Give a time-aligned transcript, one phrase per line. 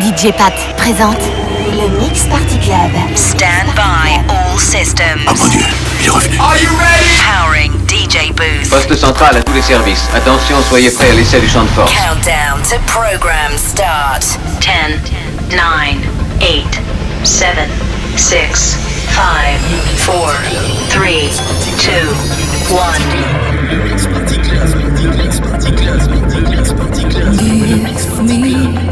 [0.00, 1.18] DJ Pat présente
[1.72, 2.90] le Mix Party Club.
[3.14, 5.22] Stand by all systems.
[5.26, 5.60] Ah mon dieu,
[6.00, 6.38] il est revenu.
[6.38, 7.06] Are you ready?
[7.24, 8.68] Powering DJ booth.
[8.68, 10.06] Poste central à tous les services.
[10.14, 11.92] Attention, soyez prêts à l'essai du champ de force.
[11.92, 14.38] Countdown to program start.
[14.60, 15.00] 10,
[15.56, 15.62] 9,
[16.40, 16.64] 8,
[17.24, 17.48] 7,
[18.16, 18.76] 6,
[19.14, 19.22] 5,
[19.96, 20.32] 4,
[20.92, 21.06] 3,
[21.86, 22.14] 2,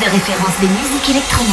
[0.00, 1.49] de référence des musiques électroniques.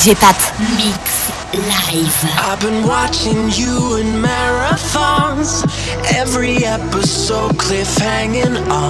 [0.00, 0.40] DJ Pat.
[0.78, 2.24] Mix live.
[2.40, 5.60] I've been watching you in marathons.
[6.14, 8.89] Every episode cliff hanging on.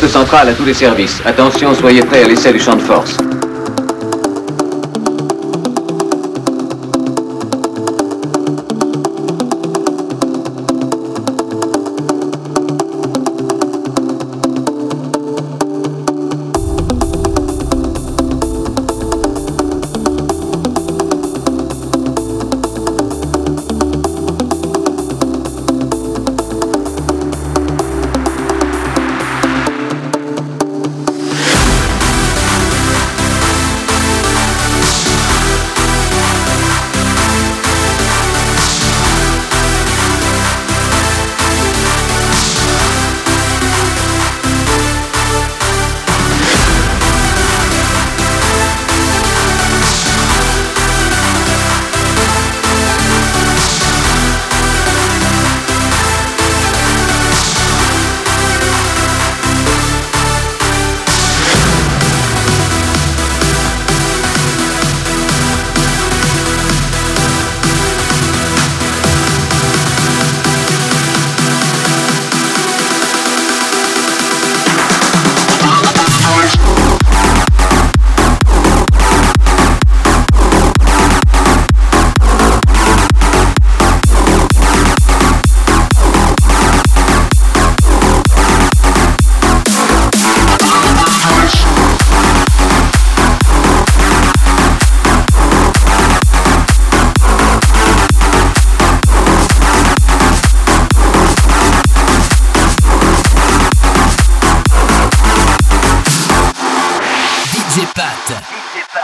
[0.00, 1.20] Poste central à tous les services.
[1.24, 3.16] Attention, soyez prêts à l'essai du champ de force.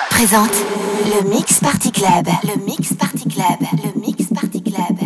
[0.08, 0.50] Présente
[1.04, 2.26] le Mix Party Club.
[2.44, 3.68] Le Mix Party Club.
[3.84, 5.03] Le Mix Party Club.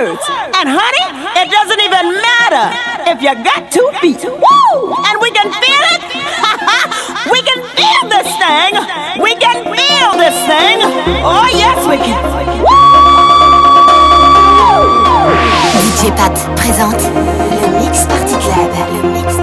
[0.00, 0.24] words.
[0.56, 2.66] And honey, it doesn't even matter
[3.12, 4.22] if you got two feet.
[4.24, 4.94] Woo!
[5.06, 6.02] And we can feel it.
[7.34, 8.72] we can feel this thing.
[9.20, 10.78] We can feel this thing.
[11.24, 12.22] Oh yes, we can.
[12.64, 13.00] Woo!
[15.80, 17.04] DJ Pat présente
[17.60, 18.70] le Mix Party Club.
[19.02, 19.39] Le Mix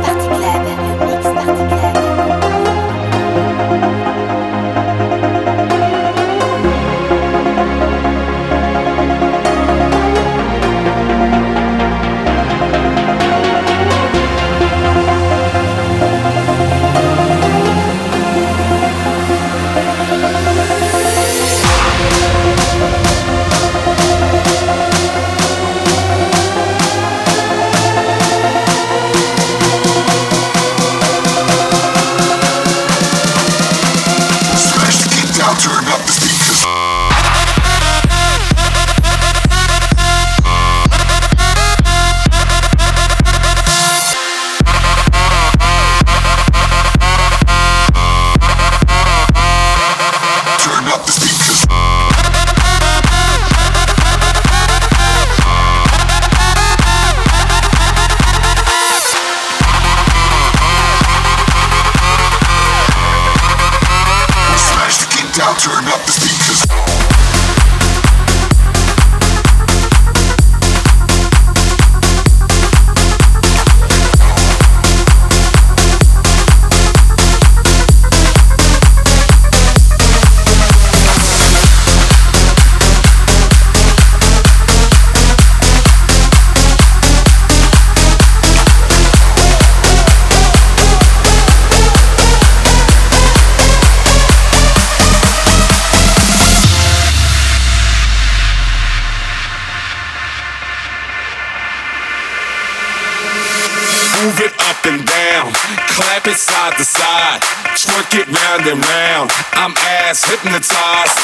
[110.28, 111.18] hypnotized.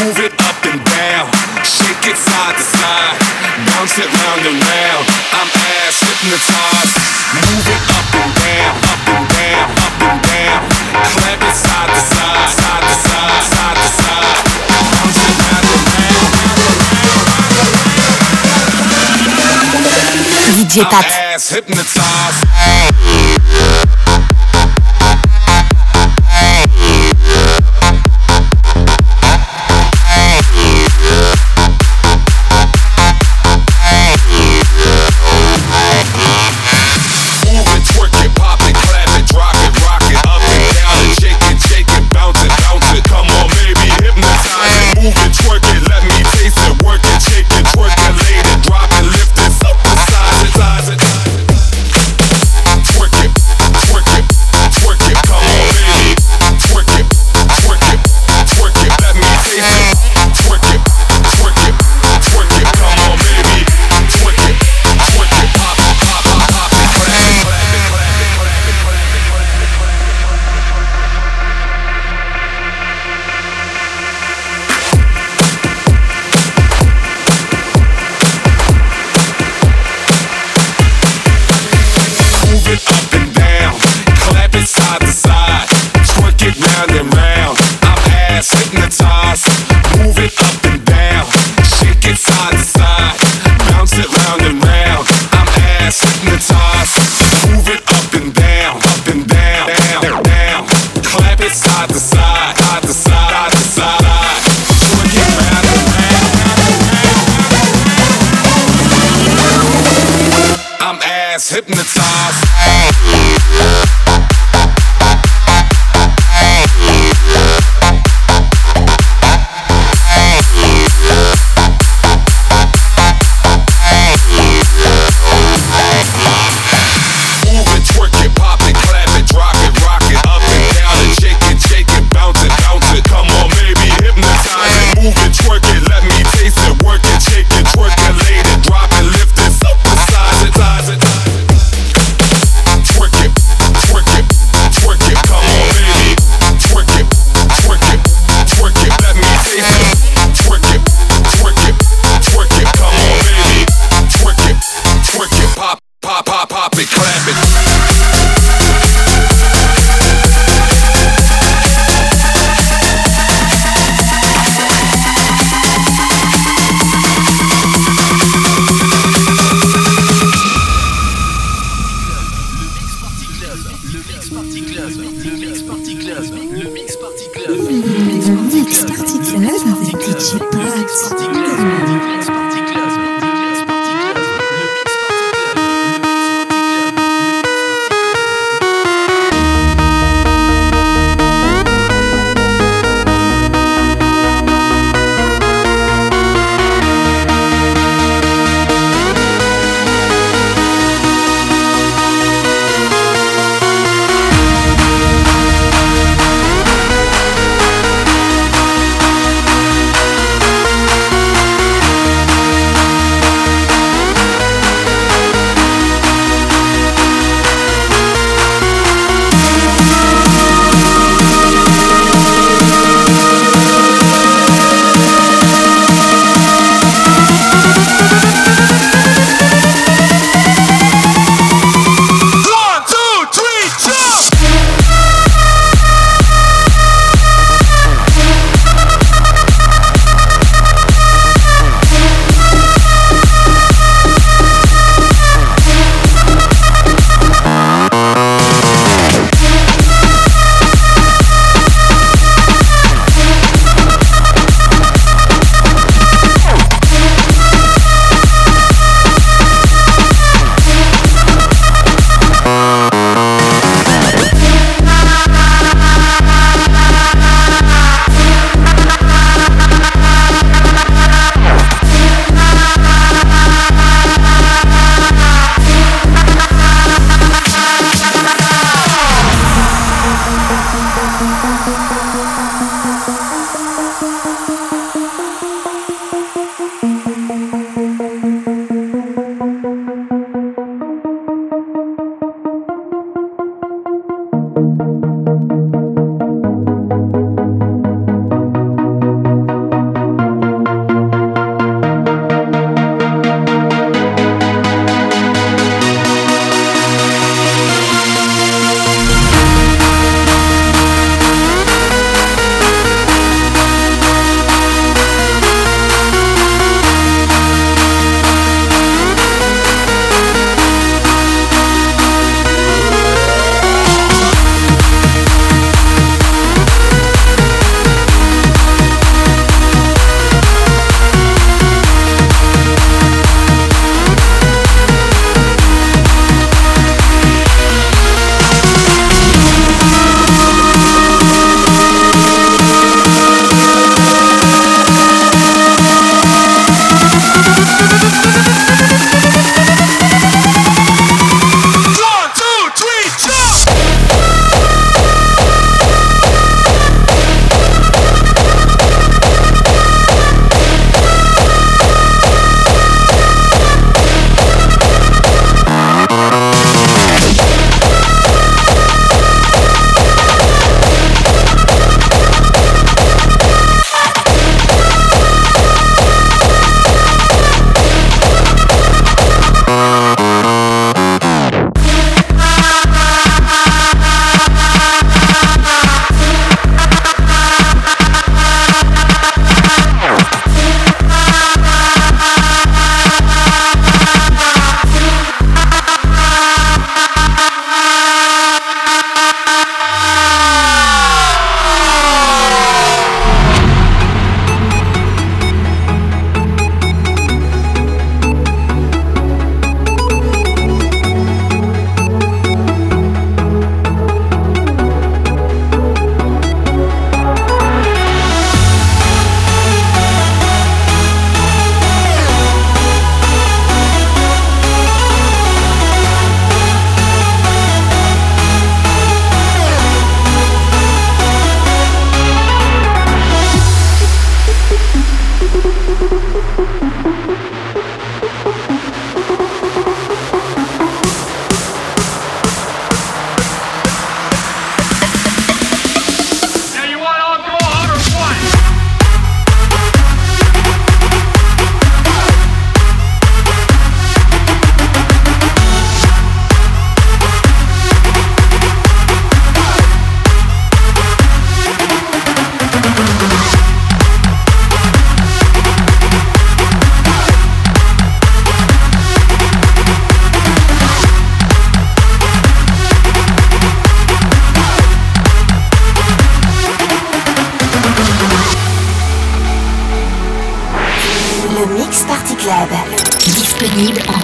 [0.00, 1.28] Move it up and down,
[1.60, 3.16] shake it side to side,
[3.68, 5.04] bounce it round and round.
[5.36, 5.48] I'm
[5.84, 6.96] ass hypnotized.
[7.36, 10.62] Move it up and down, up and down, up and down.
[11.12, 14.40] Clap it side to side, side to side, side to side.
[14.92, 17.26] Bounce it round and round, round and round,
[21.36, 22.45] ass hypnotized.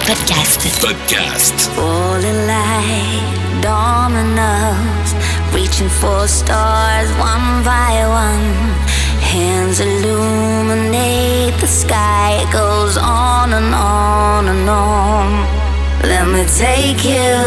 [0.03, 0.61] Podcast.
[0.87, 1.57] Podcast.
[1.77, 5.11] Falling like dominoes,
[5.55, 8.47] reaching for stars one by one.
[9.33, 15.29] Hands illuminate the sky, it goes on and on and on.
[16.03, 17.39] Let me take you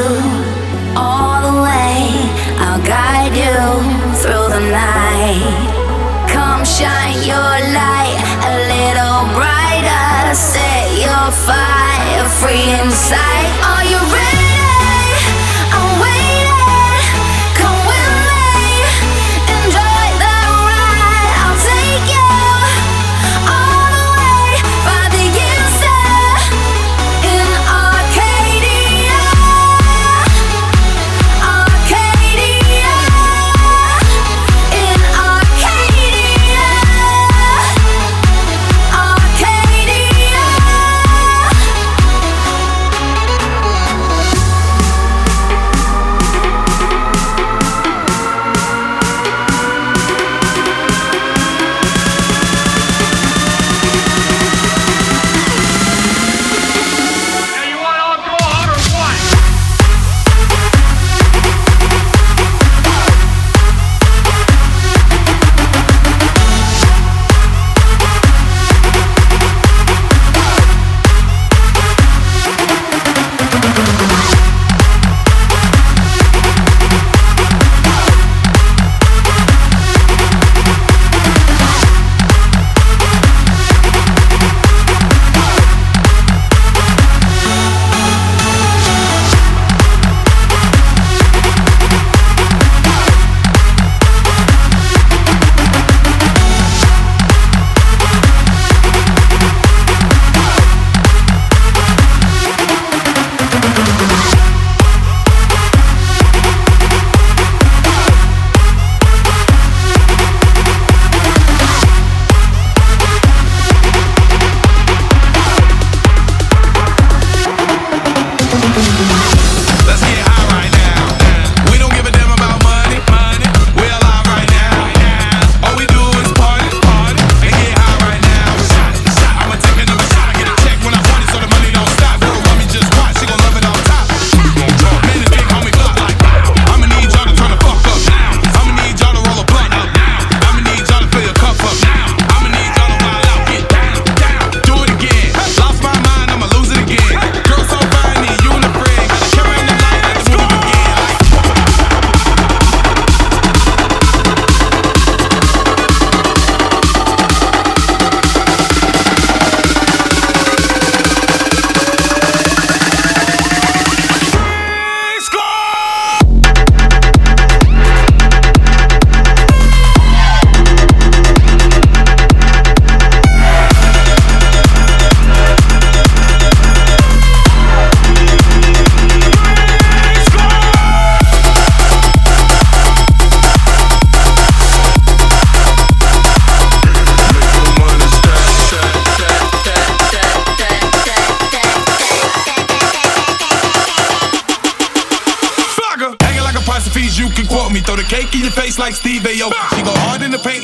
[0.96, 2.08] all the way,
[2.64, 3.58] I'll guide you
[4.22, 5.44] through the night.
[6.34, 9.65] Come shine your light a little brighter,
[10.36, 13.48] set your fire free inside.
[13.64, 14.35] Are you ready?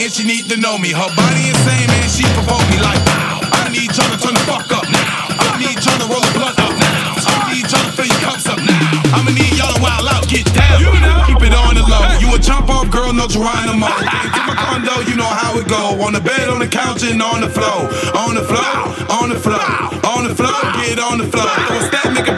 [0.02, 0.90] And she need to know me.
[0.90, 3.38] Her body insane, man, she provoke me like wow.
[3.54, 5.30] I need y'all to turn the fuck up now.
[5.38, 7.22] I need y'all to roll blunt up now.
[7.22, 8.82] I need y'all to fill your cups up now.
[9.14, 10.82] I'ma need y'all to wild out, get down.
[10.82, 11.22] You know.
[11.30, 12.02] Keep it on the low.
[12.18, 13.94] You a jump off girl, no Geronimo.
[14.32, 16.02] To my condo, you know how it go.
[16.02, 17.86] On the bed, on the couch, and on the floor.
[18.18, 18.74] On the floor,
[19.22, 19.62] on the floor,
[20.08, 21.52] on the floor, get on the floor.
[21.68, 22.31] Throw a stat nigga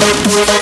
[0.00, 0.57] Thank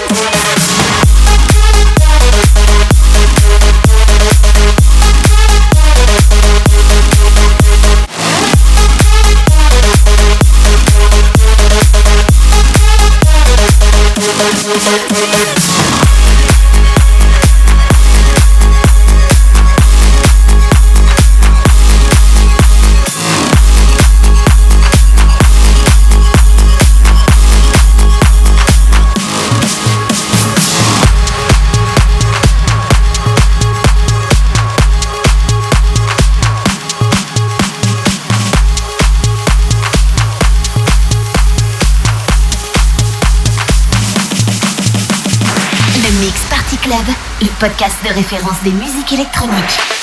[47.69, 49.96] podcast de référence des musiques électroniques.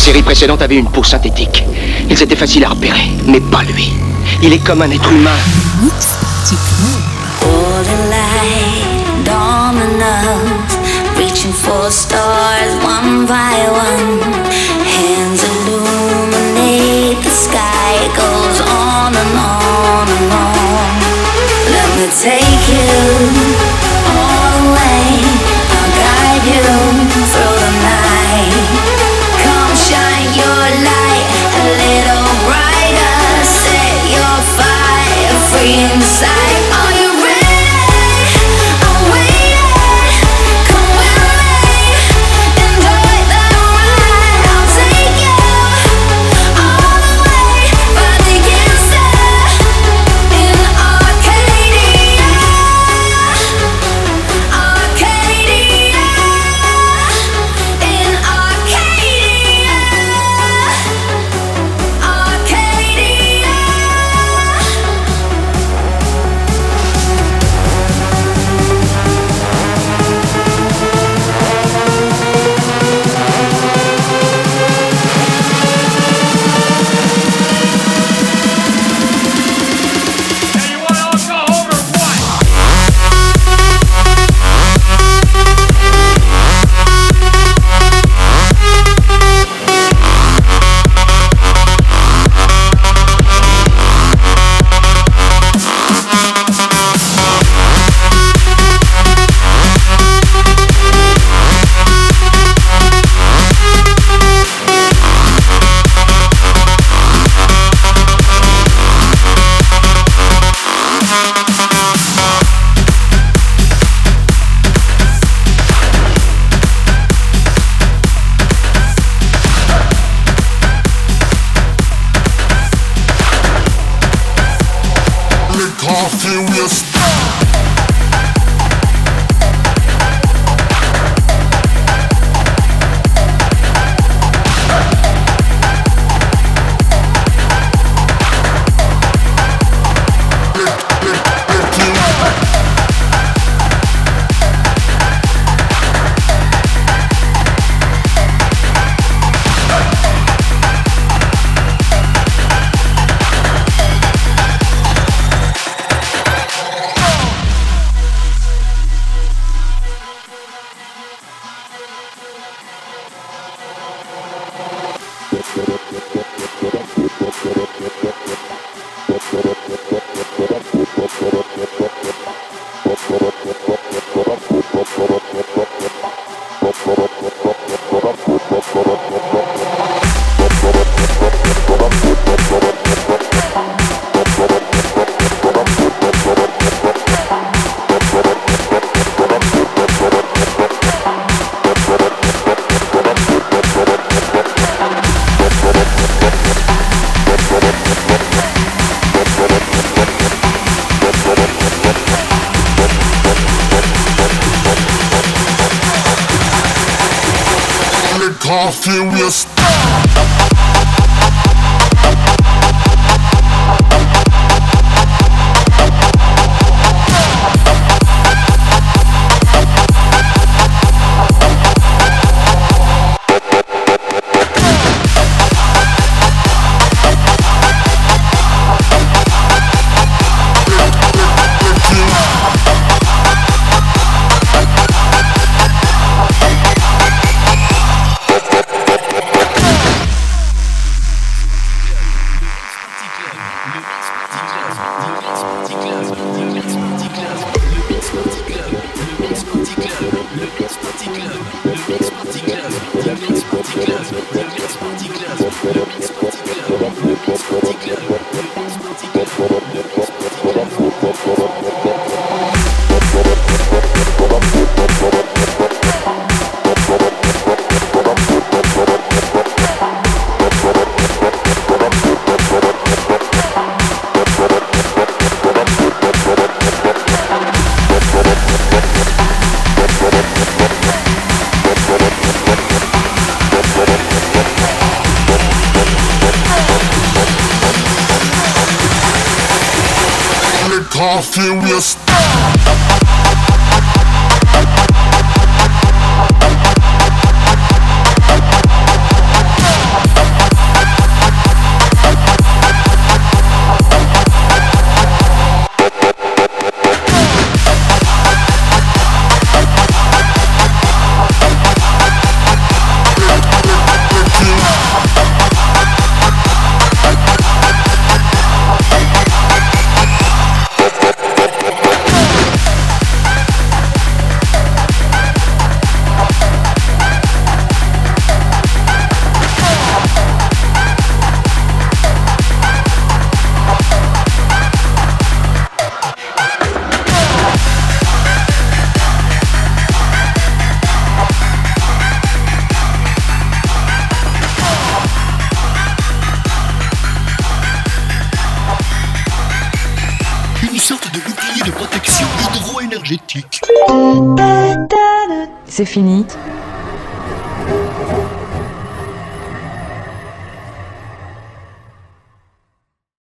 [0.00, 1.62] série précédente avait une peau synthétique.
[2.08, 3.92] Ils étaient faciles à repérer, mais pas lui.
[4.42, 5.36] Il est comme un être humain.